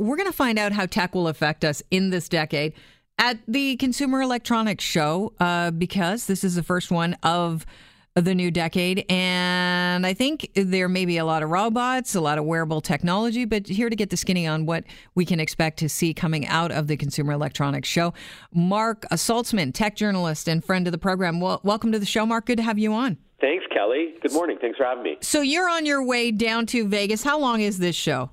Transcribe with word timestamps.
we're 0.00 0.16
going 0.16 0.30
to 0.30 0.36
find 0.36 0.58
out 0.58 0.72
how 0.72 0.86
tech 0.86 1.14
will 1.14 1.28
affect 1.28 1.64
us 1.64 1.82
in 1.90 2.10
this 2.10 2.28
decade 2.28 2.72
at 3.18 3.38
the 3.46 3.76
Consumer 3.76 4.22
Electronics 4.22 4.82
Show 4.82 5.34
uh, 5.38 5.70
because 5.70 6.26
this 6.26 6.42
is 6.42 6.54
the 6.54 6.62
first 6.62 6.90
one 6.90 7.14
of 7.22 7.66
the 8.14 8.34
new 8.34 8.50
decade. 8.50 9.04
And 9.10 10.06
I 10.06 10.14
think 10.14 10.50
there 10.54 10.88
may 10.88 11.04
be 11.04 11.18
a 11.18 11.24
lot 11.24 11.42
of 11.42 11.50
robots, 11.50 12.14
a 12.14 12.20
lot 12.20 12.38
of 12.38 12.44
wearable 12.44 12.80
technology, 12.80 13.44
but 13.44 13.68
here 13.68 13.90
to 13.90 13.94
get 13.94 14.10
the 14.10 14.16
skinny 14.16 14.46
on 14.46 14.66
what 14.66 14.84
we 15.14 15.24
can 15.24 15.38
expect 15.38 15.78
to 15.80 15.88
see 15.88 16.14
coming 16.14 16.46
out 16.46 16.72
of 16.72 16.86
the 16.86 16.96
Consumer 16.96 17.34
Electronics 17.34 17.88
Show, 17.88 18.14
Marc 18.52 19.02
Saltzman, 19.12 19.72
tech 19.72 19.96
journalist 19.96 20.48
and 20.48 20.64
friend 20.64 20.88
of 20.88 20.92
the 20.92 20.98
program. 20.98 21.40
Well, 21.40 21.60
welcome 21.62 21.92
to 21.92 21.98
the 21.98 22.06
show, 22.06 22.24
Marc. 22.24 22.46
Good 22.46 22.56
to 22.56 22.62
have 22.62 22.78
you 22.78 22.92
on. 22.94 23.18
Thanks, 23.40 23.64
Kelly. 23.72 24.14
Good 24.22 24.32
morning. 24.32 24.58
Thanks 24.60 24.78
for 24.78 24.84
having 24.84 25.04
me. 25.04 25.18
So 25.20 25.40
you're 25.40 25.68
on 25.68 25.86
your 25.86 26.02
way 26.02 26.30
down 26.30 26.66
to 26.66 26.88
Vegas. 26.88 27.22
How 27.22 27.38
long 27.38 27.60
is 27.60 27.78
this 27.78 27.96
show? 27.96 28.30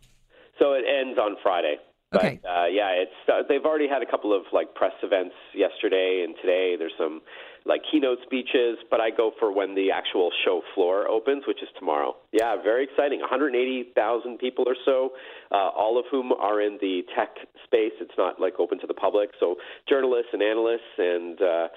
So 0.59 0.73
it 0.73 0.83
ends 0.87 1.17
on 1.19 1.35
Friday. 1.43 1.77
But, 2.11 2.23
Okay. 2.23 2.39
Uh, 2.47 2.67
yeah, 2.71 2.91
it's 2.91 3.19
uh, 3.27 3.43
they've 3.49 3.65
already 3.65 3.87
had 3.87 4.01
a 4.01 4.05
couple 4.05 4.35
of 4.35 4.43
like 4.53 4.73
press 4.75 4.93
events 5.03 5.35
yesterday 5.53 6.23
and 6.25 6.35
today. 6.41 6.75
There's 6.79 6.95
some 6.97 7.21
like 7.65 7.81
keynote 7.91 8.19
speeches, 8.23 8.77
but 8.89 9.01
I 9.01 9.09
go 9.11 9.31
for 9.39 9.51
when 9.51 9.75
the 9.75 9.91
actual 9.91 10.31
show 10.45 10.61
floor 10.73 11.07
opens, 11.09 11.43
which 11.45 11.61
is 11.61 11.67
tomorrow. 11.77 12.15
Yeah, 12.31 12.55
very 12.63 12.85
exciting. 12.85 13.19
180,000 13.19 14.39
people 14.39 14.63
or 14.65 14.75
so, 14.85 15.11
uh, 15.51 15.69
all 15.75 15.99
of 15.99 16.05
whom 16.09 16.31
are 16.31 16.61
in 16.61 16.77
the 16.79 17.01
tech 17.13 17.35
space. 17.65 17.91
It's 17.99 18.17
not 18.17 18.39
like 18.39 18.53
open 18.57 18.79
to 18.79 18.87
the 18.87 18.93
public. 18.93 19.31
So 19.37 19.55
journalists 19.89 20.29
and 20.31 20.41
analysts 20.41 20.95
and 20.97 21.41
uh, 21.41 21.67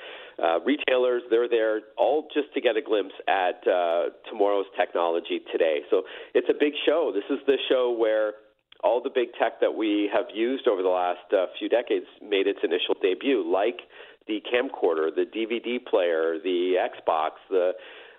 uh, 0.41 0.61
retailers, 0.61 1.23
they're 1.29 1.49
there 1.49 1.81
all 1.99 2.29
just 2.33 2.55
to 2.55 2.61
get 2.61 2.77
a 2.77 2.83
glimpse 2.83 3.15
at 3.27 3.67
uh, 3.67 4.15
tomorrow's 4.31 4.67
technology 4.79 5.41
today. 5.51 5.81
So 5.91 6.03
it's 6.35 6.49
a 6.49 6.55
big 6.59 6.75
show. 6.87 7.11
This 7.13 7.27
is 7.29 7.45
the 7.49 7.59
show 7.69 7.91
where 7.99 8.35
all 8.83 9.03
the 9.03 9.11
big 9.11 9.29
tech 9.39 9.61
that 9.61 9.75
we 9.75 10.11
have 10.13 10.27
used 10.35 10.67
over 10.67 10.83
the 10.83 10.89
last 10.89 11.33
uh, 11.33 11.47
few 11.59 11.69
decades 11.69 12.07
made 12.23 12.47
its 12.47 12.61
initial 12.63 12.95
debut, 13.01 13.45
like 13.47 13.81
the 14.27 14.41
camcorder, 14.53 15.15
the 15.15 15.25
DVD 15.25 15.85
player, 15.85 16.39
the 16.43 16.75
Xbox, 16.79 17.33
the 17.49 17.73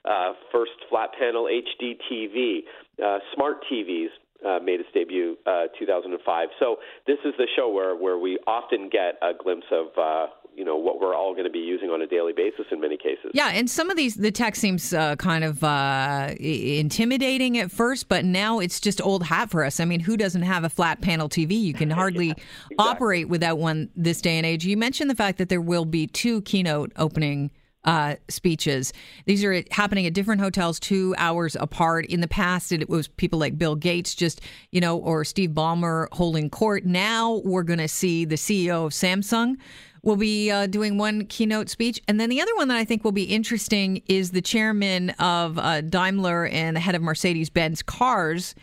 uh, 0.05 0.33
first 0.51 0.71
flat 0.89 1.09
panel 1.17 1.45
HD 1.45 1.97
TV, 2.11 2.59
uh, 3.03 3.19
smart 3.33 3.57
TVs. 3.71 4.09
Uh, 4.43 4.57
made 4.57 4.79
its 4.79 4.89
debut 4.91 5.37
uh, 5.45 5.65
2005. 5.77 6.49
So 6.59 6.77
this 7.05 7.19
is 7.23 7.33
the 7.37 7.45
show 7.55 7.69
where, 7.71 7.95
where 7.95 8.17
we 8.17 8.39
often 8.47 8.89
get 8.89 9.13
a 9.21 9.33
glimpse 9.37 9.67
of 9.71 9.87
uh, 9.95 10.31
you 10.55 10.65
know 10.65 10.75
what 10.75 10.99
we're 10.99 11.15
all 11.15 11.33
going 11.33 11.45
to 11.45 11.51
be 11.51 11.59
using 11.59 11.89
on 11.89 12.01
a 12.01 12.07
daily 12.07 12.33
basis 12.33 12.65
in 12.71 12.79
many 12.81 12.97
cases. 12.97 13.31
Yeah, 13.33 13.49
and 13.49 13.69
some 13.69 13.89
of 13.89 13.97
these, 13.97 14.15
the 14.15 14.31
tech 14.31 14.55
seems 14.55 14.93
uh, 14.93 15.15
kind 15.15 15.43
of 15.43 15.63
uh, 15.63 16.33
intimidating 16.39 17.57
at 17.57 17.71
first, 17.71 18.09
but 18.09 18.25
now 18.25 18.59
it's 18.59 18.79
just 18.79 19.01
old 19.01 19.23
hat 19.23 19.49
for 19.49 19.63
us. 19.63 19.79
I 19.79 19.85
mean, 19.85 19.99
who 19.99 20.17
doesn't 20.17 20.41
have 20.41 20.63
a 20.63 20.69
flat 20.69 21.01
panel 21.01 21.29
TV? 21.29 21.59
You 21.59 21.73
can 21.73 21.89
hardly 22.01 22.33
operate 22.77 23.29
without 23.29 23.57
one 23.57 23.89
this 23.95 24.21
day 24.21 24.37
and 24.37 24.45
age. 24.45 24.65
You 24.65 24.77
mentioned 24.77 25.09
the 25.09 25.15
fact 25.15 25.37
that 25.37 25.49
there 25.49 25.61
will 25.61 25.85
be 25.85 26.07
two 26.07 26.41
keynote 26.41 26.91
opening. 26.95 27.51
Uh, 27.83 28.15
speeches. 28.29 28.93
These 29.25 29.43
are 29.43 29.63
happening 29.71 30.05
at 30.05 30.13
different 30.13 30.39
hotels, 30.39 30.79
two 30.79 31.15
hours 31.17 31.55
apart. 31.55 32.05
In 32.05 32.21
the 32.21 32.27
past, 32.27 32.71
it 32.71 32.87
was 32.87 33.07
people 33.07 33.39
like 33.39 33.57
Bill 33.57 33.75
Gates, 33.75 34.13
just 34.13 34.39
you 34.69 34.79
know, 34.79 34.99
or 34.99 35.25
Steve 35.25 35.49
Ballmer 35.49 36.05
holding 36.11 36.51
court. 36.51 36.85
Now 36.85 37.41
we're 37.43 37.63
going 37.63 37.79
to 37.79 37.87
see 37.87 38.23
the 38.23 38.35
CEO 38.35 38.85
of 38.85 38.91
Samsung 38.91 39.55
will 40.03 40.15
be 40.15 40.49
uh, 40.49 40.67
doing 40.67 40.97
one 40.97 41.25
keynote 41.25 41.69
speech. 41.69 42.01
And 42.07 42.19
then 42.19 42.29
the 42.29 42.41
other 42.41 42.55
one 42.55 42.67
that 42.69 42.77
I 42.77 42.85
think 42.85 43.03
will 43.03 43.11
be 43.11 43.23
interesting 43.23 44.01
is 44.07 44.31
the 44.31 44.41
chairman 44.41 45.11
of 45.11 45.57
uh, 45.57 45.81
Daimler 45.81 46.47
and 46.47 46.75
the 46.75 46.79
head 46.79 46.95
of 46.95 47.01
Mercedes 47.01 47.49
Benz 47.49 47.83
Cars. 47.83 48.55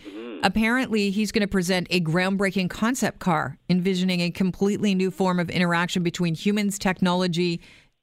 Apparently, 0.42 1.10
he's 1.10 1.32
going 1.32 1.42
to 1.42 1.48
present 1.48 1.86
a 1.91 2.00
groundbreaking 2.00 2.70
concept 2.70 3.19
car, 3.19 3.58
envisioning 3.69 4.20
a 4.20 4.30
completely 4.30 4.94
new 4.94 5.10
form 5.10 5.41
of 5.41 5.50
interaction 5.50 6.03
between 6.03 6.34
humans, 6.34 6.78
technology, 6.78 7.60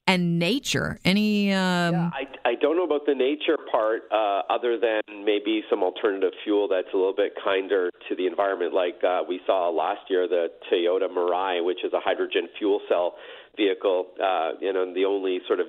and 0.07 0.39
nature. 0.39 0.99
Any. 1.03 1.53
Um, 1.53 2.11
I, 2.13 2.27
I 2.45 2.55
don't 2.55 2.77
know 2.77 2.83
about 2.83 3.05
the 3.05 3.15
nature 3.15 3.57
part, 3.71 4.03
uh, 4.11 4.41
other 4.49 4.77
than 4.79 5.25
maybe 5.25 5.63
some 5.69 5.83
alternative 5.83 6.31
fuel 6.43 6.67
that's 6.67 6.87
a 6.93 6.97
little 6.97 7.15
bit 7.15 7.33
kinder 7.43 7.89
to 8.09 8.15
the 8.15 8.27
environment, 8.27 8.73
like 8.73 9.03
uh, 9.03 9.21
we 9.27 9.39
saw 9.45 9.69
last 9.69 10.01
year 10.09 10.27
the 10.27 10.47
Toyota 10.71 11.09
Mirai, 11.09 11.65
which 11.65 11.83
is 11.83 11.93
a 11.93 11.99
hydrogen 11.99 12.47
fuel 12.57 12.81
cell 12.87 13.15
vehicle. 13.57 14.07
Uh, 14.23 14.51
you 14.59 14.71
know, 14.71 14.93
the 14.93 15.05
only 15.05 15.39
sort 15.47 15.59
of 15.59 15.67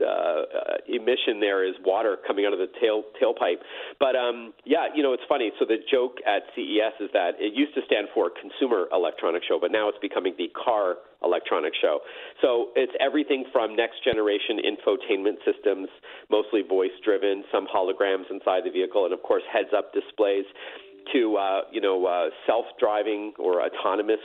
uh, 0.00 0.06
uh, 0.06 0.76
emission 0.88 1.40
there 1.40 1.64
is 1.64 1.74
water 1.84 2.16
coming 2.26 2.46
out 2.46 2.52
of 2.52 2.58
the 2.58 2.68
tail 2.80 3.04
tailpipe. 3.20 3.60
But 3.98 4.16
um, 4.16 4.52
yeah, 4.64 4.86
you 4.94 5.02
know, 5.02 5.12
it's 5.12 5.22
funny. 5.28 5.52
So 5.58 5.64
the 5.64 5.78
joke 5.90 6.18
at 6.26 6.42
CES 6.54 7.00
is 7.00 7.10
that 7.12 7.36
it 7.38 7.54
used 7.54 7.74
to 7.74 7.82
stand 7.86 8.08
for 8.14 8.30
Consumer 8.30 8.88
Electronics 8.92 9.46
Show, 9.46 9.58
but 9.60 9.70
now 9.70 9.88
it's 9.88 9.98
becoming 10.00 10.34
the 10.38 10.48
Car 10.52 10.96
Electronics 11.22 11.76
Show. 11.80 12.00
So 12.40 12.70
it's 12.76 12.92
everything 13.00 13.44
from 13.52 13.76
next 13.76 14.04
generation 14.04 14.58
infotainment 14.62 15.38
systems, 15.44 15.88
mostly 16.30 16.62
voice 16.62 16.94
driven, 17.04 17.44
some 17.52 17.66
holograms 17.66 18.30
inside 18.30 18.64
the 18.64 18.70
vehicle, 18.70 19.04
and 19.04 19.14
of 19.14 19.22
course 19.22 19.42
heads 19.52 19.70
up 19.76 19.92
displays, 19.92 20.44
to 21.12 21.36
uh, 21.36 21.60
you 21.72 21.80
know 21.80 22.06
uh, 22.06 22.30
self 22.46 22.66
driving 22.78 23.32
or 23.38 23.62
autonomous 23.62 24.22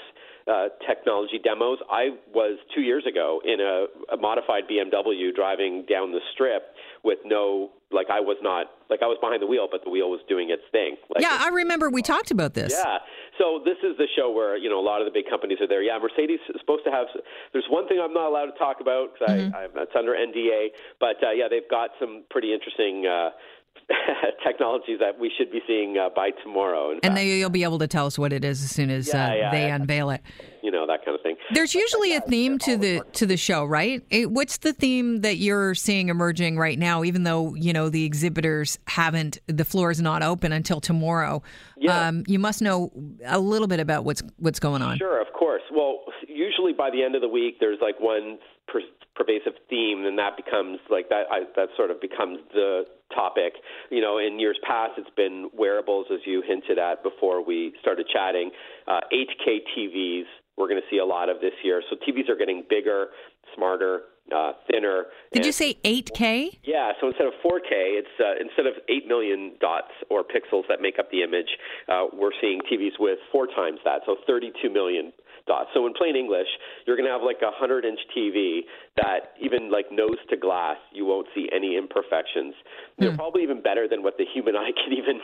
uh, 0.47 0.69
technology 0.88 1.40
demos. 1.44 1.80
I 1.91 2.16
was 2.34 2.58
two 2.74 2.81
years 2.81 3.06
ago 3.06 3.41
in 3.44 3.59
a, 3.59 3.85
a 4.13 4.18
modified 4.18 4.63
BMW 4.69 5.34
driving 5.35 5.85
down 5.90 6.12
the 6.12 6.22
strip 6.34 6.63
with 7.03 7.19
no, 7.25 7.72
like 7.91 8.08
I 8.09 8.19
was 8.19 8.38
not, 8.41 8.68
like 8.90 9.02
I 9.02 9.08
was 9.08 9.18
behind 9.22 9.41
the 9.41 9.47
wheel, 9.47 9.68
but 9.69 9.84
the 9.84 9.90
wheel 9.90 10.09
was 10.09 10.22
doing 10.28 10.50
its 10.50 10.63
thing. 10.72 10.96
Like, 11.13 11.22
yeah, 11.22 11.38
I 11.40 11.50
remember 11.50 11.90
we 11.90 12.02
talked 12.02 12.31
about 12.31 12.53
this. 12.53 12.72
yeah. 12.72 13.00
So 13.38 13.62
this 13.63 13.78
is 13.84 13.96
the 13.97 14.08
show 14.18 14.31
where 14.31 14.58
you 14.58 14.69
know 14.69 14.80
a 14.80 14.85
lot 14.85 15.02
of 15.02 15.06
the 15.06 15.13
big 15.13 15.30
companies 15.30 15.59
are 15.62 15.68
there. 15.68 15.84
Yeah, 15.84 16.00
Mercedes 16.02 16.40
is 16.50 16.59
supposed 16.59 16.84
to 16.85 16.91
have. 16.91 17.06
There's 17.53 17.68
one 17.69 17.88
thing 17.88 18.00
I'm 18.02 18.14
not 18.14 18.29
allowed 18.29 18.50
to 18.50 18.58
talk 18.58 18.81
about 18.81 19.14
because 19.14 19.52
I, 19.53 19.68
I, 19.68 19.68
it's 19.84 19.96
under 19.96 20.14
NDA. 20.14 20.74
But 21.00 21.22
uh, 21.22 21.31
yeah, 21.31 21.46
they've 21.50 21.69
got 21.69 21.91
some 22.00 22.24
pretty 22.29 22.53
interesting. 22.53 23.06
Uh, 23.06 23.29
technologies 24.46 25.00
that 25.00 25.20
we 25.20 25.32
should 25.38 25.52
be 25.52 25.60
seeing 25.68 25.98
uh, 25.98 26.10
by 26.16 26.30
tomorrow. 26.44 26.92
And 26.92 27.02
fact, 27.02 27.16
then 27.16 27.28
you'll 27.28 27.50
be 27.50 27.64
able 27.64 27.80
to 27.80 27.88
tell 27.88 28.06
us 28.06 28.18
what 28.18 28.34
it 28.34 28.44
is 28.44 28.64
as 28.64 28.70
soon 28.72 28.90
as 28.90 29.08
Yeah, 29.14 29.26
uh, 29.30 29.34
yeah, 29.34 29.52
they 29.52 29.68
yeah. 29.68 29.76
unveil 29.76 30.10
it. 30.12 30.22
you 30.62 30.72
know 30.72 30.86
that 30.88 31.04
kind 31.06 31.16
of 31.16 31.22
thing. 31.22 31.36
There's 31.54 31.74
usually 31.76 32.16
a 32.16 32.22
theme 32.22 32.58
to 32.60 32.78
the 32.78 33.02
to 33.14 33.26
the 33.26 33.38
show, 33.38 33.64
right? 33.66 34.04
It- 34.10 34.32
what's 34.32 34.58
the 34.58 34.74
theme 34.74 35.22
that 35.22 35.38
you're 35.38 35.76
seeing 35.76 36.10
emerging 36.10 36.58
right 36.58 36.78
now? 36.78 37.04
Even 37.04 37.24
though 37.24 37.54
you 37.56 37.74
know 37.74 37.90
the 37.90 38.04
exhibitors 38.06 38.78
haven't, 38.88 39.40
the 39.48 39.66
floor 39.66 39.92
is 39.92 40.02
not 40.02 40.24
open 40.24 40.52
until 40.52 40.80
tomorrow. 40.82 41.42
Yeah. 41.78 42.08
Um, 42.08 42.24
you 42.28 42.40
must 42.40 42.62
know 42.62 42.92
a 43.26 43.40
little 43.40 43.68
bit 43.68 43.80
about 43.80 44.04
what's 44.06 44.24
what's 44.38 44.59
going 44.59 44.82
on. 44.82 44.98
Sure, 44.98 45.22
of 45.22 45.32
course. 45.34 45.62
Well, 45.72 46.00
usually 46.28 46.74
by 46.74 46.90
the 46.90 47.04
end 47.04 47.16
of 47.16 47.22
the 47.22 47.28
week, 47.30 47.58
there's 47.59 47.80
like 47.82 48.00
one 48.00 48.40
per- 48.68 48.82
pervasive 49.16 49.54
theme, 49.70 50.06
and 50.06 50.18
that 50.18 50.36
becomes 50.38 50.80
like 50.90 51.09
that. 51.09 51.24
I, 51.32 51.42
that 51.56 51.70
sort 51.78 51.92
of 51.92 52.02
becomes 52.02 52.40
the 52.54 52.84
topic. 53.13 53.53
You 53.90 54.01
know, 54.01 54.18
in 54.18 54.40
years 54.40 54.59
past, 54.68 54.94
it's 54.97 55.09
been 55.16 55.50
wearables, 55.53 56.07
as 56.12 56.19
you 56.25 56.44
hinted 56.45 56.79
at 56.79 57.03
before 57.03 57.44
we 57.44 57.73
started 57.81 58.07
chatting. 58.12 58.51
Uh, 58.88 59.00
8K 59.13 59.59
TVs, 59.78 60.25
we're 60.57 60.68
going 60.68 60.81
to 60.81 60.88
see 60.90 60.97
a 60.97 61.06
lot 61.06 61.29
of 61.29 61.40
this 61.40 61.53
year. 61.63 61.81
So 61.90 61.96
TVs 61.96 62.29
are 62.29 62.35
getting 62.35 62.63
bigger, 62.69 63.07
smarter, 63.56 64.01
uh, 64.35 64.53
thinner. 64.69 65.06
Did 65.31 65.46
you 65.46 65.51
say 65.51 65.75
8K? 65.85 66.59
yeah, 66.63 66.91
so 67.00 67.07
instead 67.07 67.28
of 67.28 67.34
4K, 67.46 67.72
it's 67.72 68.07
uh, 68.19 68.34
instead 68.41 68.66
of 68.66 68.73
8 68.90 69.07
million 69.07 69.53
dots 69.59 69.91
or 70.09 70.23
pixels 70.23 70.63
that 70.67 70.81
make 70.81 71.00
up 71.00 71.09
the 71.12 71.23
image, 71.23 71.47
uh, 71.88 72.07
we're 72.13 72.35
seeing 72.41 72.59
TVs 72.72 73.00
with 73.00 73.19
four 73.31 73.47
times 73.47 73.79
that, 73.85 74.01
so 74.06 74.17
32 74.28 74.69
million 74.69 75.13
dots. 75.47 75.69
So 75.74 75.88
in 75.88 75.94
plain 75.94 76.16
English, 76.16 76.47
you're 76.85 76.96
going 76.96 77.08
to 77.08 77.12
have 77.12 77.24
like 77.24 77.41
a 77.41 77.52
100-inch 77.52 78.00
TV 78.16 78.62
that 78.97 79.34
even 79.41 79.72
like 79.72 79.91
nose 79.91 80.19
to 80.30 80.38
glass, 80.38 80.78
you 80.91 81.06
won't 81.06 81.28
see 81.34 81.50
any 81.56 81.78
imperfections. 81.78 82.53
They're 83.00 83.16
probably 83.16 83.44
even 83.44 83.62
better 83.62 83.88
than 83.88 84.03
what 84.03 84.18
the 84.18 84.25
human 84.34 84.56
eye 84.56 84.72
can 84.84 84.94
even 84.94 85.19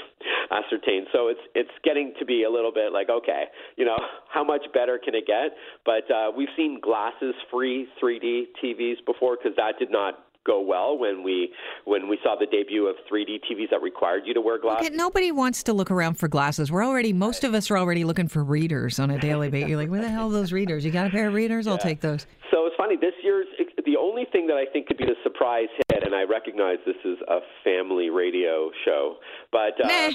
ascertain. 0.51 1.05
So 1.11 1.27
it's 1.27 1.41
it's 1.55 1.75
getting 1.83 2.13
to 2.19 2.25
be 2.25 2.43
a 2.43 2.49
little 2.49 2.71
bit 2.71 2.91
like 2.93 3.09
okay, 3.09 3.45
you 3.75 3.85
know, 3.85 3.97
how 4.29 4.43
much 4.43 4.61
better 4.73 4.99
can 5.03 5.15
it 5.15 5.27
get? 5.27 5.55
But 5.85 6.09
uh, 6.09 6.31
we've 6.35 6.53
seen 6.55 6.79
glasses-free 6.81 7.87
3D 8.01 8.43
TVs 8.63 9.05
before 9.05 9.37
because 9.37 9.55
that 9.57 9.79
did 9.79 9.91
not 9.91 10.19
go 10.45 10.61
well 10.61 10.97
when 10.97 11.23
we 11.23 11.51
when 11.85 12.07
we 12.07 12.17
saw 12.23 12.35
the 12.39 12.45
debut 12.45 12.87
of 12.87 12.95
3D 13.11 13.39
TVs 13.49 13.69
that 13.71 13.81
required 13.81 14.23
you 14.25 14.33
to 14.33 14.41
wear 14.41 14.59
glasses. 14.59 14.87
Okay, 14.87 14.95
nobody 14.95 15.31
wants 15.31 15.63
to 15.63 15.73
look 15.73 15.91
around 15.91 16.15
for 16.15 16.27
glasses. 16.27 16.71
We're 16.71 16.85
already 16.85 17.13
most 17.13 17.43
of 17.43 17.53
us 17.53 17.69
are 17.71 17.77
already 17.77 18.03
looking 18.03 18.27
for 18.27 18.43
readers 18.43 18.99
on 18.99 19.09
a 19.11 19.19
daily 19.19 19.49
basis. 19.49 19.69
You're 19.69 19.79
like, 19.79 19.89
where 19.89 20.01
the 20.01 20.09
hell 20.09 20.27
are 20.29 20.33
those 20.33 20.51
readers? 20.51 20.85
You 20.85 20.91
got 20.91 21.07
a 21.07 21.09
pair 21.09 21.27
of 21.27 21.33
readers? 21.33 21.67
I'll 21.67 21.77
take 21.77 22.01
those. 22.01 22.25
So 22.51 22.65
it's 22.65 22.75
funny. 22.75 22.95
This 22.97 23.13
year's 23.23 23.47
the 23.85 23.97
only 23.97 24.25
thing 24.31 24.47
that 24.47 24.55
I 24.55 24.65
think 24.71 24.87
could 24.87 24.97
be 24.97 25.05
the 25.05 25.15
surprise 25.23 25.67
hit, 25.91 26.03
and 26.03 26.15
I 26.15 26.23
recognize 26.23 26.77
this 26.85 26.95
is 27.05 27.17
a 27.27 27.39
family 27.63 28.09
radio 28.09 28.71
show, 28.85 29.17
but 29.51 29.73
uh, 29.83 30.11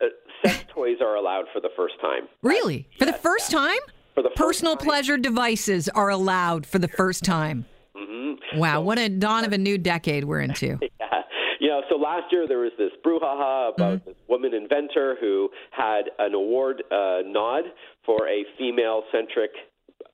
uh, 0.00 0.06
sex 0.44 0.64
toys 0.72 0.96
are 1.00 1.16
allowed 1.16 1.46
for 1.52 1.60
the 1.60 1.70
first 1.76 1.94
time. 2.00 2.28
Really? 2.42 2.88
For 2.98 3.04
the 3.06 3.12
first 3.12 3.50
time? 3.50 3.78
For 4.14 4.22
the 4.22 4.30
first 4.30 4.38
Personal 4.38 4.76
time. 4.76 4.86
pleasure 4.86 5.16
devices 5.16 5.88
are 5.88 6.08
allowed 6.10 6.66
for 6.66 6.78
the 6.78 6.88
first 6.88 7.24
time. 7.24 7.66
Wow, 8.54 8.80
what 8.80 8.98
a 8.98 9.08
dawn 9.08 9.44
of 9.44 9.52
a 9.52 9.58
new 9.58 9.78
decade 9.78 10.24
we're 10.24 10.40
into. 10.40 10.78
Yeah. 11.00 11.22
You 11.60 11.68
know, 11.68 11.82
so 11.90 11.96
last 11.96 12.30
year 12.30 12.46
there 12.46 12.60
was 12.60 12.70
this 12.78 12.92
brouhaha 13.04 13.74
about 13.74 13.98
mm-hmm. 13.98 14.10
this 14.10 14.16
woman 14.28 14.54
inventor 14.54 15.16
who 15.20 15.48
had 15.72 16.02
an 16.20 16.32
award 16.32 16.84
uh, 16.92 17.18
nod 17.26 17.64
for 18.06 18.28
a 18.28 18.44
female-centric 18.56 19.50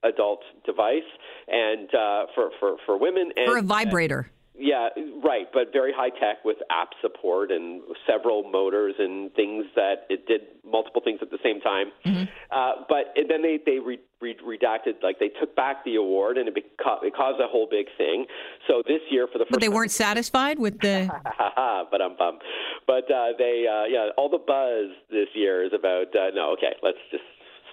adult 0.04 0.40
device, 0.64 1.02
and 1.48 1.88
uh, 1.94 2.26
for 2.34 2.50
for 2.58 2.76
for 2.86 2.98
women 2.98 3.30
and 3.36 3.46
for 3.46 3.58
a 3.58 3.62
vibrator. 3.62 4.30
Yeah, 4.56 4.90
right, 5.24 5.48
but 5.52 5.72
very 5.72 5.92
high 5.92 6.10
tech 6.10 6.44
with 6.44 6.58
app 6.70 6.90
support 7.02 7.50
and 7.50 7.82
several 8.06 8.48
motors 8.48 8.94
and 9.00 9.34
things 9.34 9.66
that 9.74 10.06
it 10.08 10.28
did 10.28 10.42
multiple 10.64 11.02
things 11.04 11.18
at 11.22 11.30
the 11.30 11.38
same 11.42 11.60
time. 11.60 11.90
Mm-hmm. 12.06 12.24
Uh, 12.52 12.84
but 12.88 13.18
then 13.28 13.42
they 13.42 13.58
they 13.66 13.80
re, 13.80 13.98
re, 14.20 14.36
redacted, 14.46 15.02
like 15.02 15.18
they 15.18 15.30
took 15.40 15.56
back 15.56 15.84
the 15.84 15.96
award, 15.96 16.38
and 16.38 16.46
it, 16.46 16.54
beca- 16.54 17.02
it 17.02 17.16
caused 17.16 17.40
a 17.40 17.48
whole 17.48 17.66
big 17.68 17.86
thing. 17.98 18.26
So 18.68 18.84
this 18.86 19.00
year, 19.10 19.26
for 19.26 19.38
the 19.38 19.44
first, 19.44 19.52
but 19.52 19.60
they 19.60 19.68
weren't 19.68 19.90
satisfied 19.90 20.60
with 20.60 20.78
the. 20.78 21.10
but 21.90 22.00
I'm 22.00 22.16
bummed. 22.16 22.42
But 22.86 23.10
uh, 23.10 23.34
they, 23.36 23.66
uh, 23.66 23.86
yeah, 23.90 24.10
all 24.16 24.30
the 24.30 24.38
buzz 24.38 24.94
this 25.10 25.28
year 25.34 25.64
is 25.64 25.72
about. 25.74 26.14
Uh, 26.14 26.30
no, 26.32 26.52
okay, 26.52 26.76
let's 26.80 26.98
just 27.10 27.24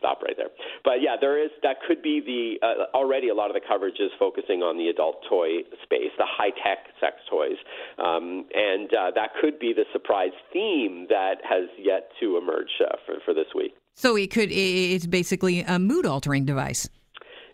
stop 0.01 0.21
right 0.23 0.33
there. 0.35 0.49
But 0.83 1.05
yeah, 1.05 1.15
there 1.21 1.37
is 1.37 1.51
that 1.61 1.77
could 1.87 2.01
be 2.01 2.19
the 2.19 2.65
uh, 2.65 2.97
already 2.97 3.29
a 3.29 3.35
lot 3.35 3.49
of 3.49 3.53
the 3.53 3.61
coverage 3.61 3.99
is 4.01 4.09
focusing 4.17 4.65
on 4.65 4.77
the 4.77 4.89
adult 4.89 5.21
toy 5.29 5.61
space, 5.83 6.09
the 6.17 6.25
high 6.25 6.49
tech 6.49 6.89
sex 6.99 7.21
toys, 7.29 7.61
um, 8.01 8.45
and 8.53 8.89
uh, 8.89 9.11
that 9.13 9.29
could 9.39 9.59
be 9.59 9.73
the 9.73 9.85
surprise 9.93 10.33
theme 10.51 11.05
that 11.09 11.35
has 11.47 11.69
yet 11.77 12.09
to 12.19 12.37
emerge 12.37 12.73
uh, 12.81 12.97
for 13.05 13.15
for 13.23 13.33
this 13.33 13.53
week. 13.53 13.75
So 13.93 14.17
it 14.17 14.31
could 14.31 14.49
it's 14.51 15.05
basically 15.05 15.61
a 15.61 15.77
mood 15.77 16.05
altering 16.05 16.45
device. 16.45 16.89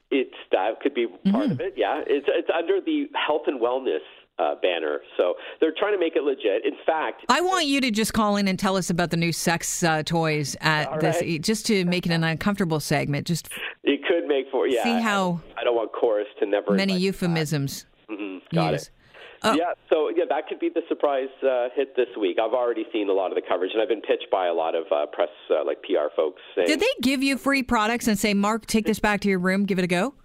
It's 0.10 0.40
that 0.54 0.80
could 0.82 0.94
be 0.94 1.08
part 1.08 1.50
mm. 1.50 1.52
of 1.52 1.60
it. 1.60 1.74
Yeah, 1.76 2.02
it's 2.08 2.28
it's 2.30 2.48
under 2.56 2.80
the 2.80 3.08
health 3.14 3.44
and 3.48 3.60
wellness 3.60 4.08
uh, 4.40 4.56
banner. 4.62 5.00
So 5.18 5.36
they're 5.60 5.74
trying 5.78 5.94
to 5.94 6.00
make 6.00 6.16
it 6.16 6.24
legit. 6.24 6.66
In 6.66 6.78
fact, 6.86 7.26
I 7.30 7.42
want 7.42 7.66
you 7.66 7.82
to 7.82 7.92
just 7.92 8.14
call 8.14 8.38
in 8.38 8.48
and 8.48 8.58
tell 8.58 8.78
us 8.78 8.90
about 8.90 9.10
the 9.10 9.18
new 9.18 9.32
sex 9.32 9.84
uh, 9.84 10.04
toys 10.04 10.56
at 10.62 10.90
right. 10.90 11.00
this, 11.00 11.46
just 11.46 11.66
to 11.68 11.86
make 11.86 12.06
it 12.06 12.12
an 12.12 12.24
uncomfortable 12.24 12.80
segment. 12.80 13.28
Just 13.28 13.50
it 13.84 14.02
could 14.08 14.28
make 14.28 14.46
for 14.52 14.68
yeah. 14.68 14.84
See 14.84 15.02
how 15.02 15.42
I, 15.58 15.64
don't 15.64 15.76
want 15.76 15.92
chorus 15.94 16.28
to 16.40 16.46
never 16.46 16.74
many 16.74 16.98
euphemisms. 16.98 17.86
Mm-hmm. 18.10 18.56
Got 18.56 18.76
it. 18.76 18.90
Oh. 19.44 19.54
Yeah, 19.54 19.74
so 19.90 20.10
yeah, 20.16 20.26
that 20.30 20.48
could 20.48 20.60
be 20.60 20.70
the 20.70 20.82
surprise 20.88 21.30
uh, 21.44 21.68
hit 21.76 21.96
this 21.96 22.08
week. 22.20 22.38
I've 22.42 22.54
already 22.54 22.86
seen 22.92 23.08
a 23.10 23.14
lot 23.14 23.32
of 23.32 23.36
the 23.36 23.42
coverage, 23.48 23.72
and 23.74 23.82
I've 23.82 23.88
been 23.88 24.02
pitched 24.02 24.32
by 24.32 24.48
a 24.48 24.54
lot 24.54 24.74
of 24.74 24.86
uh, 24.92 25.06
press, 25.06 25.30
uh, 25.52 25.64
like 25.64 25.82
PR 25.84 26.10
folks. 26.16 26.42
Saying, 26.56 26.68
Did 26.68 26.80
they 26.80 26.94
give 27.02 27.22
you 27.22 27.38
free 27.38 27.62
products 27.62 28.08
and 28.08 28.18
say, 28.18 28.34
"Marc, 28.34 28.66
take 28.66 28.86
this 28.86 29.00
back 29.00 29.22
to 29.22 29.30
your 29.30 29.40
room, 29.40 29.66
give 29.66 29.78
it 29.78 29.84
a 29.84 29.88
go"? 29.88 30.16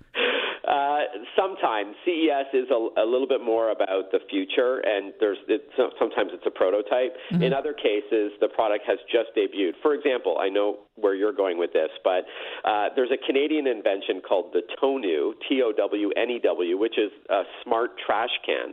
Uh, 0.66 1.26
sometimes 1.36 1.94
CES 2.04 2.46
is 2.54 2.70
a, 2.70 3.02
a, 3.02 3.06
little 3.06 3.26
bit 3.26 3.42
more 3.42 3.70
about 3.70 4.12
the 4.12 4.20
future, 4.30 4.78
and 4.86 5.12
there's 5.18 5.38
it, 5.48 5.66
sometimes 5.98 6.30
it's 6.32 6.46
a 6.46 6.50
prototype. 6.50 7.16
Mm-hmm. 7.32 7.42
In 7.42 7.52
other 7.52 7.72
cases, 7.72 8.30
the 8.40 8.48
product 8.54 8.84
has 8.86 8.98
just 9.10 9.34
debuted. 9.36 9.72
For 9.82 9.94
example, 9.94 10.38
I 10.38 10.48
know 10.48 10.86
where 10.94 11.14
you're 11.14 11.32
going 11.32 11.58
with 11.58 11.72
this, 11.72 11.90
but 12.04 12.24
uh, 12.64 12.88
there's 12.94 13.10
a 13.10 13.18
Canadian 13.26 13.66
invention 13.66 14.22
called 14.26 14.52
the 14.52 14.62
Townew, 14.80 15.32
T 15.48 15.62
O 15.62 15.72
W 15.72 16.10
N 16.16 16.30
E 16.30 16.40
W, 16.44 16.78
which 16.78 16.96
is 16.96 17.10
a 17.28 17.42
smart 17.64 17.90
trash 18.06 18.30
can. 18.46 18.72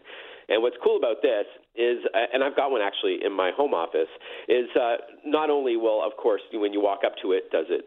And 0.50 0.64
what's 0.64 0.78
cool 0.84 0.98
about 0.98 1.22
this 1.22 1.46
is, 1.76 2.02
uh, 2.14 2.34
and 2.34 2.44
I've 2.44 2.56
got 2.56 2.72
one 2.72 2.82
actually 2.82 3.20
in 3.24 3.32
my 3.32 3.52
home 3.56 3.74
office, 3.74 4.10
is 4.50 4.66
uh, 4.76 4.98
not 5.24 5.50
only 5.50 5.78
will, 5.78 6.04
of 6.04 6.18
course, 6.18 6.42
when 6.52 6.74
you 6.74 6.82
walk 6.82 7.02
up 7.06 7.14
to 7.22 7.32
it, 7.34 7.52
does 7.52 7.68
it 7.70 7.86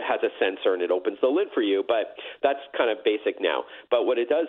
has 0.00 0.20
a 0.22 0.32
sensor 0.40 0.74
and 0.74 0.82
it 0.82 0.90
opens 0.90 1.18
the 1.20 1.28
lid 1.28 1.48
for 1.52 1.62
you, 1.62 1.84
but 1.86 2.16
that's 2.42 2.60
kind 2.76 2.90
of 2.90 3.04
basic 3.04 3.40
now. 3.40 3.64
But 3.90 4.04
what 4.04 4.18
it 4.18 4.28
does 4.28 4.48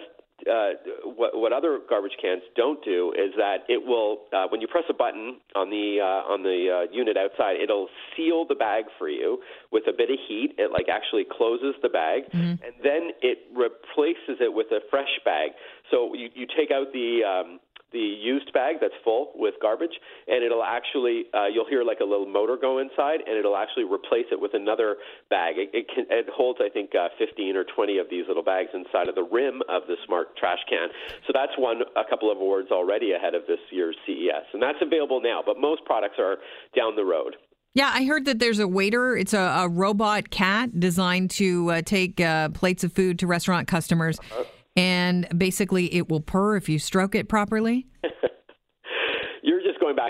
uh, 0.49 0.71
what, 1.05 1.37
what 1.37 1.53
other 1.53 1.79
garbage 1.89 2.17
cans 2.21 2.41
don't 2.55 2.83
do 2.83 3.13
is 3.15 3.33
that 3.37 3.63
it 3.69 3.85
will, 3.85 4.23
uh, 4.33 4.47
when 4.49 4.61
you 4.61 4.67
press 4.67 4.83
a 4.89 4.93
button 4.93 5.37
on 5.55 5.69
the 5.69 5.99
uh, 6.01 6.31
on 6.31 6.43
the 6.43 6.67
uh, 6.67 6.91
unit 6.91 7.15
outside, 7.17 7.61
it'll 7.61 7.87
seal 8.15 8.45
the 8.47 8.55
bag 8.55 8.85
for 8.97 9.09
you 9.09 9.39
with 9.71 9.83
a 9.87 9.93
bit 9.95 10.09
of 10.09 10.17
heat. 10.27 10.55
It 10.57 10.71
like 10.71 10.87
actually 10.89 11.25
closes 11.29 11.75
the 11.81 11.89
bag, 11.89 12.23
mm-hmm. 12.27 12.59
and 12.59 12.73
then 12.83 13.11
it 13.21 13.39
replaces 13.55 14.41
it 14.41 14.53
with 14.53 14.67
a 14.71 14.79
fresh 14.89 15.19
bag. 15.23 15.51
So 15.91 16.13
you, 16.13 16.29
you 16.33 16.47
take 16.47 16.71
out 16.71 16.91
the 16.91 17.23
um, 17.23 17.59
the 17.93 17.99
used 17.99 18.51
bag 18.53 18.77
that's 18.81 18.97
full 19.03 19.31
with 19.35 19.53
garbage, 19.61 19.93
and 20.27 20.43
it'll 20.43 20.63
actually 20.63 21.25
uh, 21.33 21.45
you'll 21.45 21.69
hear 21.69 21.83
like 21.83 21.99
a 22.01 22.03
little 22.03 22.25
motor 22.25 22.57
go 22.59 22.79
inside, 22.79 23.21
and 23.25 23.37
it'll 23.37 23.55
actually 23.55 23.85
replace 23.85 24.25
it 24.31 24.41
with 24.41 24.53
another 24.53 24.97
bag. 25.29 25.55
It, 25.57 25.69
it, 25.73 25.85
can, 25.93 26.05
it 26.09 26.25
holds 26.33 26.59
I 26.61 26.69
think 26.69 26.91
uh, 26.95 27.09
15 27.17 27.55
or 27.55 27.63
20 27.63 27.97
of 27.99 28.07
these 28.09 28.25
little 28.27 28.43
bags 28.43 28.69
inside 28.73 29.07
of 29.07 29.15
the 29.15 29.23
rim 29.23 29.61
of 29.69 29.83
the 29.87 29.95
smart 30.05 30.35
trash 30.35 30.59
can. 30.67 30.89
So 31.27 31.31
that's 31.33 31.53
won 31.57 31.81
a 31.95 32.03
couple 32.09 32.31
of 32.31 32.37
awards 32.37 32.69
already 32.71 33.13
ahead 33.13 33.35
of 33.35 33.43
this 33.47 33.61
year's 33.71 33.95
CES, 34.05 34.49
and 34.53 34.61
that's 34.61 34.81
available 34.81 35.21
now. 35.21 35.41
But 35.45 35.59
most 35.59 35.85
products 35.85 36.17
are 36.19 36.37
down 36.75 36.95
the 36.95 37.05
road. 37.05 37.35
Yeah, 37.75 37.89
I 37.91 38.05
heard 38.05 38.25
that 38.25 38.37
there's 38.37 38.59
a 38.59 38.67
waiter. 38.67 39.17
It's 39.17 39.33
a, 39.33 39.39
a 39.39 39.67
robot 39.67 40.29
cat 40.29 40.79
designed 40.79 41.31
to 41.31 41.71
uh, 41.71 41.81
take 41.81 42.21
uh, 42.21 42.49
plates 42.49 42.83
of 42.83 42.93
food 42.93 43.17
to 43.19 43.27
restaurant 43.27 43.67
customers. 43.67 44.19
Uh-huh 44.19 44.43
and 44.75 45.27
basically 45.37 45.93
it 45.93 46.09
will 46.09 46.21
purr 46.21 46.55
if 46.55 46.69
you 46.69 46.79
stroke 46.79 47.15
it 47.15 47.29
properly? 47.29 47.87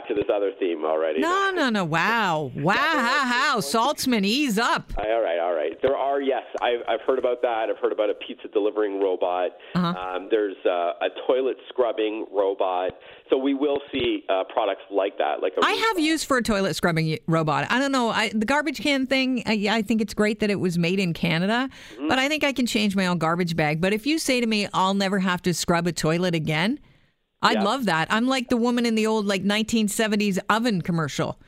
You're 0.09 0.17
just 0.17 0.27
going 0.27 0.33
back 0.33 0.33
to 0.33 0.33
this 0.33 0.33
other 0.33 0.51
theme 0.59 0.85
already. 0.85 1.19
No, 1.19 1.51
no, 1.53 1.69
no. 1.69 1.85
Wow. 1.85 2.51
Wow. 2.55 2.75
How, 2.75 3.59
Saltzman, 3.59 4.25
ease 4.25 4.57
up. 4.57 4.91
All 4.97 5.21
right, 5.21 5.39
all 5.39 5.53
right. 5.53 5.79
There 5.81 5.95
are, 5.95 6.21
yes, 6.21 6.43
I've, 6.61 6.79
I've 6.87 7.01
heard 7.05 7.19
about 7.19 7.41
that. 7.41 7.67
I've 7.69 7.77
heard 7.81 7.91
about 7.91 8.09
a 8.09 8.15
pizza 8.15 8.47
delivering 8.47 9.01
robot. 9.01 9.51
Uh-huh. 9.75 9.87
Um, 9.87 10.27
there's 10.29 10.55
uh, 10.65 10.93
a 11.01 11.09
toilet 11.27 11.57
scrubbing 11.69 12.25
robot. 12.31 12.91
So 13.29 13.37
we 13.37 13.53
will 13.53 13.79
see 13.91 14.23
uh, 14.29 14.43
products 14.53 14.83
like 14.91 15.17
that. 15.17 15.41
Like 15.41 15.53
I 15.61 15.71
have 15.71 15.99
used 15.99 16.25
for 16.25 16.37
a 16.37 16.43
toilet 16.43 16.75
scrubbing 16.75 17.17
robot. 17.27 17.67
I 17.69 17.79
don't 17.79 17.91
know. 17.91 18.09
I, 18.09 18.29
the 18.29 18.45
garbage 18.45 18.79
can 18.79 19.07
thing, 19.07 19.43
I, 19.45 19.67
I, 19.69 19.81
think 19.81 20.01
it's 20.01 20.13
great 20.13 20.39
that 20.41 20.49
it 20.49 20.59
was 20.59 20.77
made 20.77 20.99
in 20.99 21.13
Canada, 21.13 21.69
mm-hmm. 21.93 22.07
but 22.07 22.19
I 22.19 22.27
think 22.27 22.43
I 22.43 22.53
can 22.53 22.65
change 22.65 22.95
my 22.95 23.07
own 23.07 23.17
garbage 23.17 23.55
bag. 23.55 23.81
But 23.81 23.93
if 23.93 24.05
you 24.05 24.19
say 24.19 24.39
to 24.39 24.47
me, 24.47 24.67
I'll 24.73 24.93
never 24.93 25.19
have 25.19 25.41
to 25.43 25.53
scrub 25.53 25.87
a 25.87 25.91
toilet 25.91 26.35
again, 26.35 26.79
I'd 27.43 27.55
yeah. 27.55 27.63
love 27.63 27.85
that. 27.85 28.07
I'm 28.09 28.27
like 28.27 28.49
the 28.49 28.57
woman 28.57 28.85
in 28.85 28.95
the 28.95 29.05
old 29.05 29.25
like 29.25 29.43
1970s 29.43 30.39
oven 30.49 30.81
commercial. 30.81 31.39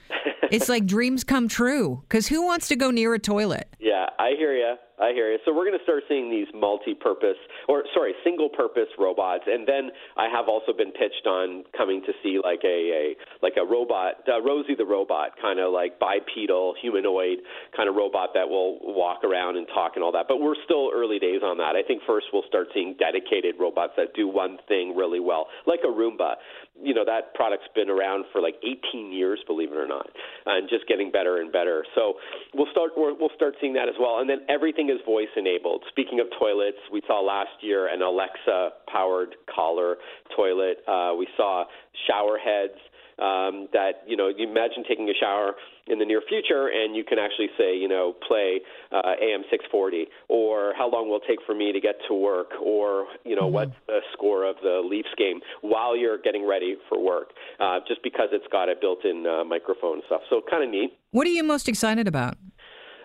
it's 0.51 0.69
like 0.69 0.85
dreams 0.85 1.23
come 1.23 1.47
true 1.47 2.03
because 2.07 2.27
who 2.27 2.45
wants 2.45 2.67
to 2.67 2.75
go 2.75 2.91
near 2.91 3.13
a 3.13 3.19
toilet? 3.19 3.73
Yeah, 3.79 4.07
I 4.19 4.31
hear 4.37 4.55
you. 4.55 4.75
I 4.99 5.11
hear 5.11 5.31
you. 5.31 5.39
So 5.45 5.53
we're 5.53 5.65
going 5.65 5.77
to 5.77 5.83
start 5.83 6.03
seeing 6.07 6.29
these 6.29 6.47
multi-purpose, 6.53 7.37
or 7.67 7.83
sorry, 7.93 8.13
single-purpose 8.23 8.89
robots, 8.97 9.43
and 9.47 9.67
then 9.67 9.91
I 10.17 10.27
have 10.29 10.47
also 10.47 10.73
been 10.73 10.91
pitched 10.91 11.25
on 11.25 11.63
coming 11.75 12.01
to 12.05 12.13
see 12.23 12.39
like 12.43 12.61
a, 12.63 12.67
a 12.67 13.15
like 13.41 13.53
a 13.57 13.65
robot, 13.65 14.23
uh, 14.27 14.41
Rosie 14.41 14.75
the 14.75 14.85
robot, 14.85 15.31
kind 15.41 15.59
of 15.59 15.73
like 15.73 15.99
bipedal 15.99 16.75
humanoid 16.81 17.39
kind 17.75 17.89
of 17.89 17.95
robot 17.95 18.29
that 18.33 18.47
will 18.47 18.79
walk 18.81 19.23
around 19.23 19.57
and 19.57 19.67
talk 19.67 19.93
and 19.95 20.03
all 20.03 20.11
that. 20.11 20.25
But 20.27 20.39
we're 20.39 20.59
still 20.63 20.91
early 20.93 21.19
days 21.19 21.41
on 21.43 21.57
that. 21.57 21.75
I 21.75 21.83
think 21.85 22.01
first 22.07 22.27
we'll 22.33 22.47
start 22.47 22.67
seeing 22.73 22.95
dedicated 22.99 23.55
robots 23.59 23.93
that 23.97 24.13
do 24.15 24.27
one 24.27 24.57
thing 24.67 24.95
really 24.95 25.19
well, 25.19 25.47
like 25.65 25.81
a 25.83 25.91
Roomba 25.91 26.35
you 26.81 26.93
know 26.93 27.05
that 27.05 27.33
product's 27.35 27.67
been 27.73 27.89
around 27.89 28.25
for 28.31 28.41
like 28.41 28.55
18 28.59 29.11
years, 29.11 29.39
believe 29.47 29.71
it 29.71 29.77
or 29.77 29.87
not, 29.87 30.09
and 30.45 30.67
just 30.69 30.87
getting 30.87 31.11
better 31.11 31.39
and 31.39 31.51
better. 31.51 31.85
So 31.95 32.15
we'll 32.53 32.69
start 32.71 32.91
we'll 32.95 33.33
start 33.35 33.55
seeing 33.61 33.73
that 33.73 33.87
as 33.87 33.95
well. 33.99 34.19
And 34.19 34.29
then 34.29 34.43
everything 34.49 34.89
is 34.89 34.99
voice 35.05 35.31
enabled. 35.37 35.83
Speaking 35.89 36.19
of 36.19 36.27
toilets, 36.37 36.79
we 36.91 37.01
saw 37.07 37.21
last 37.21 37.54
year 37.61 37.87
an 37.87 38.01
Alexa 38.01 38.69
powered 38.91 39.35
Kohler 39.53 39.97
toilet. 40.35 40.77
Uh, 40.87 41.13
we 41.17 41.27
saw 41.37 41.65
shower 42.07 42.37
heads 42.37 42.79
um, 43.19 43.67
that 43.71 44.03
you 44.05 44.17
know 44.17 44.27
you 44.27 44.47
imagine 44.47 44.83
taking 44.87 45.09
a 45.09 45.13
shower 45.13 45.53
in 45.87 45.99
the 45.99 46.05
near 46.05 46.21
future 46.27 46.67
and 46.67 46.95
you 46.95 47.03
can 47.03 47.17
actually 47.17 47.47
say 47.57 47.77
you 47.77 47.87
know 47.87 48.13
play 48.27 48.59
uh, 48.91 49.15
AM 49.21 49.43
640 49.49 50.07
or 50.27 50.73
how 50.77 50.89
long 50.89 51.09
will 51.09 51.17
it 51.17 51.23
take 51.27 51.39
for 51.45 51.55
me 51.55 51.71
to 51.71 51.79
get 51.79 51.95
to 52.07 52.13
work 52.13 52.51
or 52.61 53.07
you 53.23 53.35
know 53.35 53.43
mm-hmm. 53.43 53.53
what's 53.53 53.75
the 53.87 53.99
score 54.13 54.43
of 54.43 54.57
the 54.63 54.81
Leafs 54.83 55.13
game 55.17 55.39
while 55.61 55.95
you're 55.95 56.17
getting 56.17 56.45
ready 56.45 56.75
for 56.89 56.99
work 57.01 57.29
uh, 57.59 57.79
just 57.87 58.03
because 58.03 58.29
it's 58.31 58.47
got 58.51 58.67
a 58.67 58.75
built-in 58.79 59.25
uh, 59.25 59.43
microphone 59.45 59.95
and 59.95 60.03
stuff 60.07 60.21
so 60.29 60.41
kind 60.49 60.63
of 60.63 60.69
neat. 60.69 60.91
What 61.11 61.25
are 61.27 61.31
you 61.31 61.43
most 61.43 61.69
excited 61.69 62.07
about? 62.07 62.35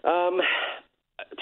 Um, 0.02 0.40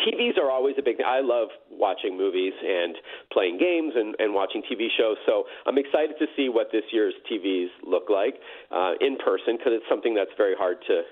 TVs 0.06 0.38
are 0.38 0.50
always 0.50 0.76
a 0.78 0.82
big 0.82 0.97
thing. 0.97 1.06
I 1.06 1.20
love 1.20 1.49
watching 1.70 2.16
movies 2.16 2.52
and 2.62 2.97
playing 3.32 3.58
games 3.58 3.92
and, 3.97 4.14
and 4.18 4.35
watching 4.35 4.62
TV 4.62 4.88
shows. 4.97 5.16
So 5.26 5.44
I'm 5.66 5.78
excited 5.78 6.16
to 6.18 6.26
see 6.37 6.49
what 6.49 6.68
this 6.73 6.85
year's 6.92 7.14
TVs 7.30 7.68
look 7.85 8.11
like 8.11 8.35
uh, 8.70 8.92
in 9.00 9.16
person 9.18 9.56
because 9.56 9.73
it's 9.75 9.88
something 9.88 10.14
that's 10.14 10.32
very 10.37 10.54
hard 10.56 10.78
to 10.88 11.02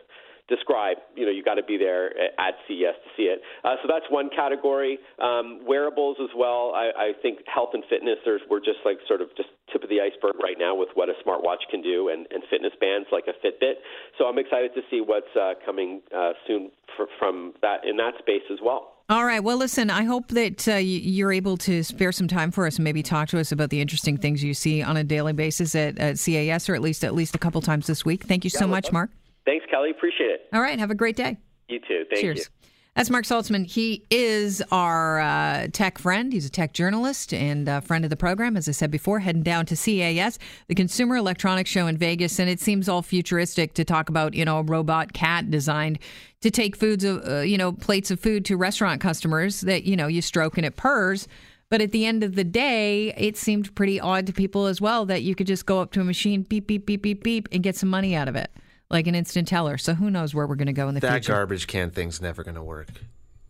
describe. 0.49 0.99
You 1.15 1.27
know, 1.27 1.33
you 1.33 1.43
got 1.43 1.55
to 1.55 1.63
be 1.63 1.77
there 1.77 2.11
at 2.39 2.55
CES 2.67 2.95
to 2.95 3.11
see 3.17 3.25
it. 3.25 3.41
Uh, 3.65 3.75
so 3.83 3.89
that's 3.91 4.07
one 4.11 4.31
category. 4.35 4.99
Um, 5.23 5.61
wearables 5.67 6.17
as 6.23 6.31
well. 6.37 6.73
I, 6.75 7.11
I 7.11 7.13
think 7.23 7.41
health 7.53 7.71
and 7.75 7.83
fitness. 7.91 8.17
There's 8.25 8.43
we're 8.49 8.61
just 8.61 8.79
like 8.85 8.99
sort 9.09 9.21
of 9.21 9.29
just 9.37 9.49
tip 9.73 9.83
of 9.83 9.89
the 9.89 10.01
iceberg 10.01 10.37
right 10.43 10.57
now 10.59 10.75
with 10.75 10.89
what 10.95 11.09
a 11.09 11.15
smartwatch 11.27 11.65
can 11.71 11.83
do 11.83 12.09
and, 12.09 12.27
and 12.31 12.43
fitness 12.51 12.73
bands 12.81 13.09
like 13.13 13.25
a 13.27 13.47
Fitbit. 13.47 13.75
So 14.19 14.27
I'm 14.27 14.39
excited 14.39 14.73
to 14.75 14.83
see 14.91 15.01
what's 15.01 15.35
uh, 15.35 15.55
coming 15.65 16.03
uh, 16.17 16.33
soon 16.47 16.71
for, 16.97 17.07
from 17.19 17.55
that 17.63 17.85
in 17.85 17.97
that 17.97 18.15
space 18.19 18.43
as 18.53 18.59
well. 18.63 18.93
All 19.09 19.25
right. 19.25 19.39
Well, 19.39 19.57
listen, 19.57 19.89
I 19.89 20.03
hope 20.03 20.29
that 20.29 20.67
uh, 20.67 20.75
you're 20.75 21.33
able 21.33 21.57
to 21.59 21.85
spare 21.85 22.11
some 22.11 22.27
time 22.27 22.51
for 22.51 22.67
us 22.67 22.77
and 22.77 22.85
maybe 22.85 23.05
talk 23.05 23.29
to 23.29 23.39
us 23.39 23.53
about 23.53 23.71
the 23.71 23.81
interesting 23.81 24.17
things 24.17 24.43
you 24.43 24.53
see 24.53 24.83
on 24.83 24.97
a 24.97 25.05
daily 25.05 25.33
basis 25.33 25.77
at, 25.77 25.97
at 25.99 26.19
CES 26.19 26.69
or 26.69 26.75
at 26.75 26.83
least 26.83 27.05
at 27.05 27.15
least 27.15 27.37
a 27.37 27.39
couple 27.39 27.61
times 27.61 27.87
this 27.87 28.05
week. 28.05 28.25
Thank 28.25 28.45
you 28.45 28.51
yeah, 28.53 28.59
so 28.59 28.67
much, 28.67 28.91
Marc. 28.91 29.11
Thanks, 29.45 29.65
Kelly. 29.71 29.91
Appreciate 29.91 30.31
it. 30.31 30.41
All 30.53 30.61
right. 30.61 30.77
Have 30.79 30.91
a 30.91 30.97
great 30.97 31.15
day. 31.15 31.37
You 31.69 31.79
too. 31.79 32.05
Thank 32.11 32.21
Cheers. 32.21 32.39
you. 32.39 32.69
That's 32.97 33.11
Marc 33.11 33.27
Saltzman. 33.27 33.67
He 33.67 34.07
is 34.11 34.63
our 34.73 35.21
uh, 35.21 35.69
tech 35.71 35.99
friend. 35.99 36.33
He's 36.33 36.47
a 36.47 36.51
tech 36.51 36.73
journalist 36.73 37.35
and 37.35 37.69
a 37.69 37.83
friend 37.83 38.05
of 38.05 38.11
the 38.11 38.17
program, 38.17 38.57
as 38.57 38.71
I 38.71 38.73
said 38.73 38.91
before, 38.91 39.19
heading 39.19 39.43
down 39.43 39.67
to 39.67 39.77
CES, 39.77 40.39
the 40.69 40.75
Consumer 40.75 41.17
Electronics 41.17 41.69
Show 41.69 41.89
in 41.89 41.99
Vegas. 41.99 42.39
And 42.39 42.49
it 42.49 42.59
seems 42.59 42.89
all 42.89 43.03
futuristic 43.03 43.75
to 43.75 43.85
talk 43.85 44.09
about, 44.09 44.33
you 44.33 44.47
know, 44.47 44.61
a 44.61 44.63
robot 44.63 45.13
cat 45.13 45.51
designed 45.51 45.99
to 46.41 46.51
take 46.51 46.75
foods, 46.75 47.05
uh, 47.05 47.45
you 47.47 47.59
know, 47.59 47.71
plates 47.71 48.11
of 48.11 48.19
food 48.19 48.47
to 48.47 48.57
restaurant 48.57 49.03
customers 49.03 49.61
that, 49.61 49.85
you 49.85 49.95
know, 49.95 50.07
you 50.07 50.23
stroke 50.23 50.57
and 50.57 50.65
it 50.65 50.77
purrs. 50.77 51.29
But 51.69 51.83
at 51.83 51.93
the 51.93 52.07
end 52.07 52.25
of 52.25 52.35
the 52.35 52.45
day, 52.45 53.13
it 53.19 53.37
seemed 53.37 53.75
pretty 53.75 54.01
odd 54.01 54.27
to 54.27 54.33
people 54.33 54.65
as 54.65 54.81
well 54.81 55.05
that 55.05 55.23
you 55.23 55.35
could 55.35 55.47
just 55.47 55.67
go 55.67 55.83
up 55.83 55.93
to 55.93 56.01
a 56.01 56.05
machine, 56.05 56.45
beep, 56.45 56.67
beep, 56.67 56.87
beep, 56.87 57.03
beep, 57.03 57.23
beep, 57.23 57.47
and 57.53 57.63
get 57.63 57.77
some 57.77 57.91
money 57.91 58.17
out 58.17 58.27
of 58.27 58.37
it 58.37 58.51
like 58.91 59.07
an 59.07 59.15
instant 59.15 59.49
teller. 59.49 59.79
So 59.79 59.95
who 59.95 60.11
knows 60.11 60.35
where 60.35 60.47
we're 60.47 60.57
going 60.57 60.67
to 60.67 60.73
go 60.73 60.89
in 60.89 60.95
the 60.95 61.01
that 61.01 61.13
future? 61.13 61.33
That 61.33 61.39
garbage 61.39 61.67
can 61.67 61.91
thing's 61.91 62.21
never 62.21 62.43
going 62.43 62.55
to 62.55 62.63
work. 62.63 62.89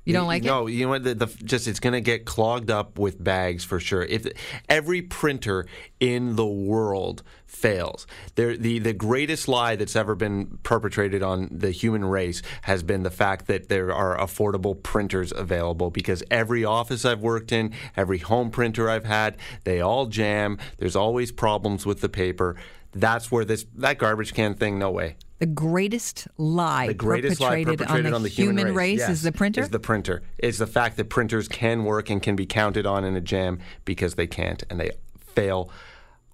You 0.06 0.12
don't 0.12 0.28
like 0.28 0.44
no, 0.44 0.58
it? 0.58 0.60
No, 0.60 0.66
you 0.68 0.84
know 0.84 0.90
what? 0.90 1.02
The, 1.02 1.14
the, 1.14 1.26
just 1.26 1.66
it's 1.66 1.80
going 1.80 1.92
to 1.92 2.00
get 2.00 2.24
clogged 2.24 2.70
up 2.70 2.96
with 2.96 3.22
bags 3.22 3.64
for 3.64 3.80
sure. 3.80 4.04
If 4.04 4.24
every 4.68 5.02
printer 5.02 5.66
in 5.98 6.36
the 6.36 6.46
world 6.46 7.24
fails, 7.44 8.06
there 8.36 8.56
the 8.56 8.78
the 8.78 8.92
greatest 8.92 9.48
lie 9.48 9.74
that's 9.74 9.96
ever 9.96 10.14
been 10.14 10.60
perpetrated 10.62 11.24
on 11.24 11.48
the 11.50 11.72
human 11.72 12.04
race 12.04 12.40
has 12.62 12.84
been 12.84 13.02
the 13.02 13.10
fact 13.10 13.48
that 13.48 13.68
there 13.68 13.92
are 13.92 14.16
affordable 14.16 14.80
printers 14.80 15.32
available. 15.32 15.90
Because 15.90 16.22
every 16.30 16.64
office 16.64 17.04
I've 17.04 17.20
worked 17.20 17.50
in, 17.50 17.72
every 17.96 18.18
home 18.18 18.52
printer 18.52 18.88
I've 18.88 19.06
had, 19.06 19.36
they 19.64 19.80
all 19.80 20.06
jam. 20.06 20.56
There's 20.78 20.94
always 20.94 21.32
problems 21.32 21.84
with 21.84 22.00
the 22.00 22.08
paper. 22.08 22.54
That's 23.00 23.30
where 23.30 23.44
this 23.44 23.66
that 23.76 23.98
garbage 23.98 24.34
can 24.34 24.54
thing. 24.54 24.78
No 24.78 24.90
way. 24.90 25.16
The 25.38 25.46
greatest 25.46 26.28
lie 26.38 26.86
the 26.86 26.94
greatest 26.94 27.38
perpetrated, 27.38 27.68
lie 27.68 27.76
perpetrated 27.76 28.06
on, 28.06 28.10
the 28.10 28.16
on 28.16 28.22
the 28.22 28.28
human, 28.28 28.58
human 28.58 28.74
race, 28.74 29.00
yes, 29.00 29.10
is 29.10 29.22
the 29.22 29.32
printer. 29.32 29.60
Is 29.60 29.68
the 29.68 29.78
printer. 29.78 30.22
Is 30.38 30.58
the 30.58 30.66
fact 30.66 30.96
that 30.96 31.10
printers 31.10 31.46
can 31.46 31.84
work 31.84 32.08
and 32.08 32.22
can 32.22 32.36
be 32.36 32.46
counted 32.46 32.86
on 32.86 33.04
in 33.04 33.14
a 33.16 33.20
jam 33.20 33.58
because 33.84 34.14
they 34.14 34.26
can't 34.26 34.64
and 34.70 34.80
they 34.80 34.90
fail 35.18 35.70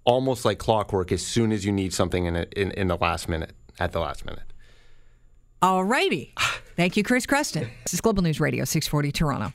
almost 0.04 0.44
like 0.44 0.58
clockwork 0.58 1.10
as 1.10 1.24
soon 1.24 1.52
as 1.52 1.64
you 1.64 1.72
need 1.72 1.92
something 1.92 2.26
in 2.26 2.36
it 2.36 2.52
in, 2.54 2.70
in 2.72 2.88
the 2.88 2.96
last 2.96 3.28
minute 3.28 3.52
at 3.80 3.92
the 3.92 4.00
last 4.00 4.24
minute. 4.24 4.44
All 5.60 5.84
righty. 5.84 6.32
Thank 6.76 6.96
you, 6.96 7.02
Chris 7.02 7.26
Creston. 7.26 7.68
This 7.84 7.94
is 7.94 8.00
Global 8.00 8.22
News 8.22 8.40
Radio 8.40 8.64
640 8.64 9.12
Toronto. 9.12 9.52